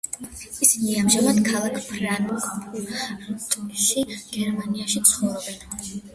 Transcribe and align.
ისინი 0.67 0.95
ამჟამად 1.01 1.41
ქალაქ 1.49 1.77
ფრანკფურტში, 1.89 4.07
გერმანიაში, 4.39 5.05
ცხოვრობენ. 5.13 6.03